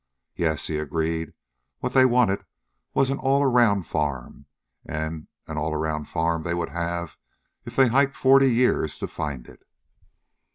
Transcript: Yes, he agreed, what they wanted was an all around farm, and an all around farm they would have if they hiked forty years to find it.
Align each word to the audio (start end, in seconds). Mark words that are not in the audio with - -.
Yes, 0.35 0.65
he 0.65 0.79
agreed, 0.79 1.35
what 1.79 1.93
they 1.93 2.05
wanted 2.07 2.43
was 2.95 3.11
an 3.11 3.19
all 3.19 3.43
around 3.43 3.83
farm, 3.83 4.47
and 4.83 5.27
an 5.45 5.59
all 5.59 5.75
around 5.75 6.05
farm 6.05 6.41
they 6.41 6.55
would 6.55 6.69
have 6.69 7.17
if 7.65 7.75
they 7.75 7.87
hiked 7.89 8.15
forty 8.15 8.51
years 8.51 8.97
to 8.97 9.07
find 9.07 9.47
it. 9.47 9.61